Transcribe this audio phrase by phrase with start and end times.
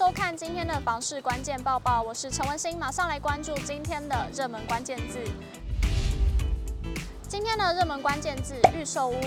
[0.00, 5.18] 收看今天的房市关键报报，我是陈文心，马上来关注今天的热门关键字。
[7.28, 9.20] 今天的热门关键字：预售屋。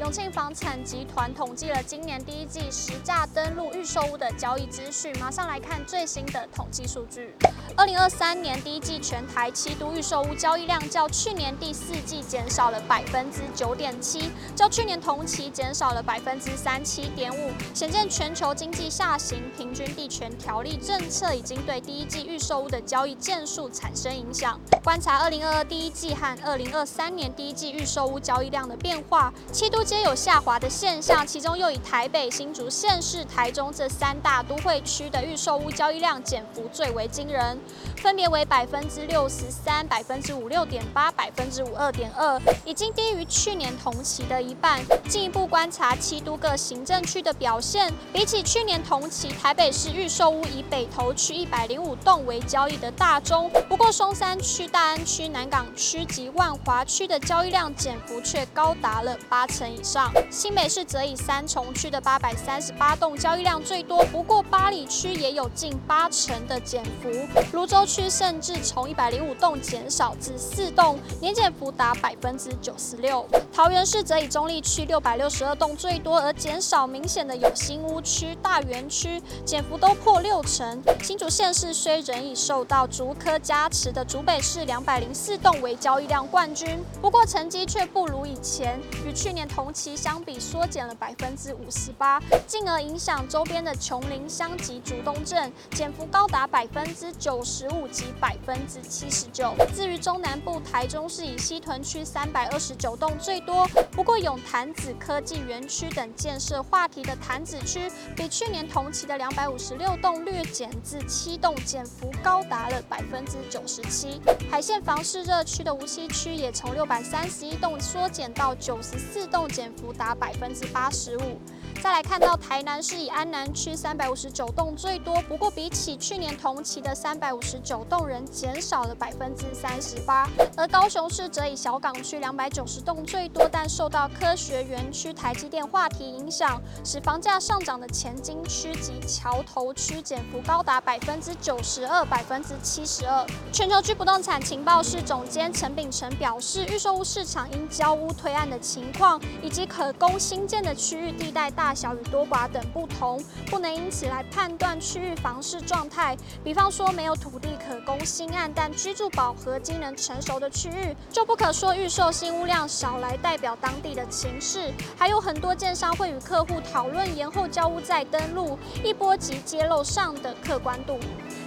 [0.00, 7.32] 永庆房产集团统计了今年第一季实价登录预售屋的交易资讯，马上来看最新的统计数据。
[7.78, 24.58] 二零二三年第一季全台七都预售屋交易量较去年第四季减少了百分之九点七，较去年同期减少了百分之三七点五，显见全球经济下行，平均地权条例政策已经对第一季预售屋的交易件数产生影响。
[24.82, 37.58] 观察二零二二第一季和二零二三年第一季预售屋交易量的变化，七都皆有下滑的现象，其中又以台北、新竹县市、台中这三大都会区的预售屋交易量减幅最为惊人，
[37.96, 44.80] 分别为百分之六十三、百分之五六点八、百分之五二点二，已经低于去年同期的一半。
[45.08, 60.12] 进一步观察七都各行政区的表现，比起去年同期，台北市预售屋以北投区一百零五栋为交易的大宗，不过松山区、大安区、南港区及万华区的交易量减幅却高达了八成以上。
[60.30, 67.10] 新北市则以三重区的八百三十八栋交易量最多，不过八里区也有近八成的减幅，
[67.56, 73.26] 芦洲区甚至从一百零五栋减少至四栋，年减幅达百分之九十六。
[73.50, 80.82] 桃园市则以中坜区六百六十二栋最多，而减少明显的有新屋区、大园区，减幅都破六成。
[81.02, 89.96] 新竹县市虽仍以受到竹科加持的竹北市两百零四栋为交易量冠军，不过成绩却不如以前，与去年同期。
[89.96, 99.54] 相比缩减了百分之五十八，进而影响周边的琼林乡及竹东镇，减幅高达百分之九十五及百分之七十九。
[99.74, 114.20] 至于中南部，台中市以西屯区三百二十九栋最多，不过永潭子科技园区等建设话题的潭子区，比去年同期的两百五十六栋略减至七栋，减幅高达了百分之九十七。
[114.50, 119.86] 海线房市热区的梧栖区也从六百三十一栋缩减到九十四栋，减幅。
[119.96, 121.40] 达百分之八十五。
[121.86, 130.28] 再来看到台南市以安南区三百五十九栋最多，不过比起去年同期的三百五十九栋，仍减少了百分之三十八。
[130.56, 143.24] 而高雄市则以小港区两百九十栋最多，但受到科学园区台积电话题影响，使房价上涨的前金区及桥头区减幅高达百分之九十二、百分之七十二。
[143.52, 156.16] 全球居不动产情报室总监陈秉诚表示，预售屋市场因交屋推案的情况以及可供新建的区域地带大小与多寡等不同，不能因此来判断区域房市状态。
[156.42, 164.72] 比方说，没有土地可供新案，但居住饱和、机能成熟的区域，就不可说预售新屋量少来代表当地的情势。
[164.96, 170.98] 还有很多建商会与客户讨论延后交屋再登录，一波及揭露上的客观度。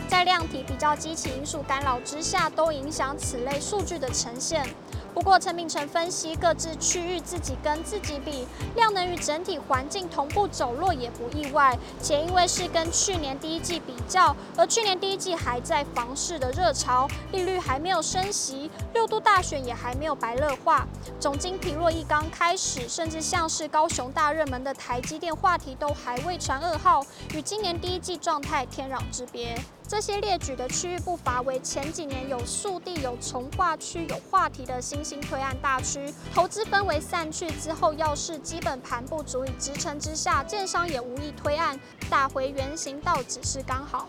[0.07, 4.67] 在量体比较基期因素干扰之下，都影响此类数据的呈现。
[5.13, 11.77] 不过，陈秉诚分析，各自区域自己跟自己比，量能与整体环境同步走弱也不意外。
[12.01, 20.87] 且因为是跟去年第一季比较，而去年第一季还在房市的热潮，利率还没有升息，六都大选也还没有白热化，
[21.19, 29.57] 总经疲弱一刚开始，甚至像是高雄大热门的台积电话题都还未传噩耗，与今年第一季状态天壤之别。
[29.89, 41.77] 这些列举的区域不乏为前几年有速地、有重划区、有话题的新兴推案大区，投资氛围散去之后，要是基本盘不足以支撑之下，建商也无意推案，
[42.07, 44.07] 打回原形倒只是刚好。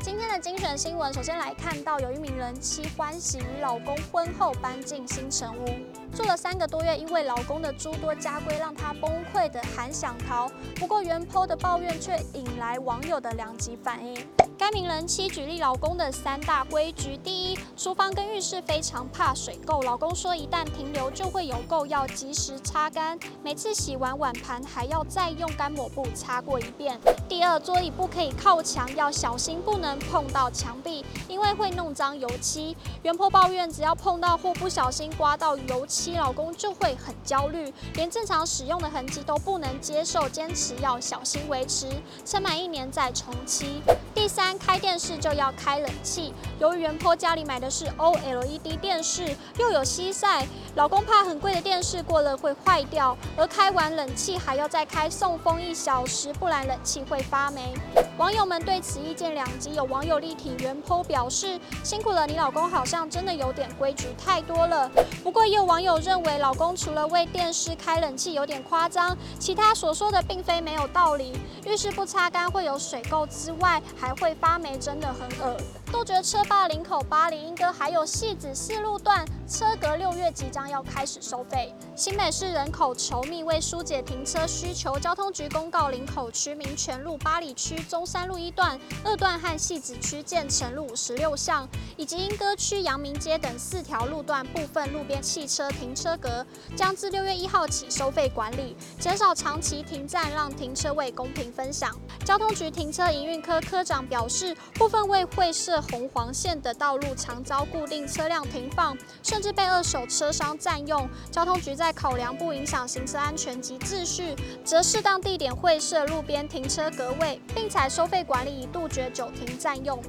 [0.00, 5.68] 今天的精选新闻，首先来看到有一名人妻欢喜与老公婚后搬进新城屋，
[6.14, 10.50] 住了三个多月，因为老公的诸多家规让她崩溃的喊想逃。
[10.76, 14.16] 不过原 PO 的抱怨却引来网友的两极反应。
[14.58, 26.96] 该名人妻举例老公的三大规矩：第一，厨房跟浴室非常怕水垢，老公说一旦停留就会有垢，要及时擦干，每次洗完碗盘还要再用干抹布擦过一遍。
[27.28, 32.76] 第二，桌椅不可以靠墙，要小心不能碰到墙壁，因为会弄脏油漆。
[33.02, 41.88] 原坡抱怨，只要碰到或不小心刮到油漆，老公就会很焦虑，连正常使用的痕迹都不能接受，坚持要小心维持，
[42.26, 43.80] 撑满一年再重漆。
[44.14, 44.52] 第三。
[44.58, 57.74] 开电视就要开冷气，由于原坡家里买的是 OLED 电视，又有西晒，老公怕很贵的电视过了会坏掉，而开完冷气还要再开送风一小时，不然冷气会发霉。
[58.18, 64.90] 网友们对此意见两极，有网友力挺原坡表示辛苦了，你老公好像真的有点规矩太多了。
[65.22, 71.32] 不过也有网友友认为老公除了为电视开冷气有点夸张，其他所说的并非没有道理。
[71.66, 75.56] 浴室不擦干会有水垢之外，还会发霉，真的很恶。
[75.92, 81.72] 杜绝车霸林口八里莺歌还有戏子四路段车格六月即将要开始收费。
[81.94, 91.68] 新北市人口稠密，为疏解停车需求，交通局公告林口区民权路八里区中山路一段、二段和戏子区建成路五十六巷，
[91.98, 96.44] 以及莺歌区阳明街等四条路段部分路边汽车停车格，
[96.74, 101.94] 将自六月一号起收费管理，减少长期停站，让停车位公平分享。
[102.24, 111.08] 交通局停车营运科科长表示，部分为会设红黄线的道路常遭固定车辆停放，甚至被二手车商占用。
[111.30, 114.34] 交通局在考量不影响行车安全及秩序，
[114.64, 120.02] 则适当地点会设路边停车格位，并采收费管理，以杜绝久停占用。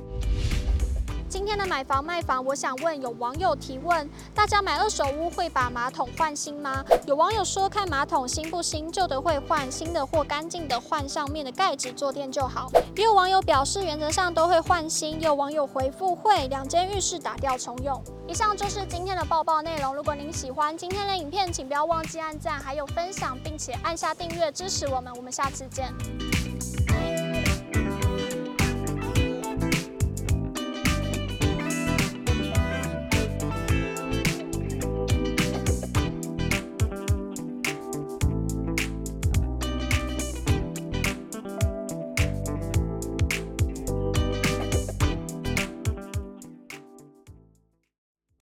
[1.33, 6.85] 今天的买房卖房，我想问有网友提问：大家买二手屋会把马桶换新吗？
[7.07, 12.69] 有网友说看马桶新不新，旧的会换，新的或干净的换上面的盖子坐垫就好。
[12.95, 17.99] 也有网友表示原则上都会换新，有网友回复会两间浴室打掉重用。
[18.27, 19.95] 以上就是今天的报报内容。
[19.95, 25.11] 如果您喜欢今天的影片，请不要忘记按赞，还有分享，并且按下订阅支持我们。
[25.15, 25.91] 我们下次见。